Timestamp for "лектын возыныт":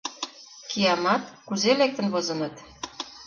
1.79-2.55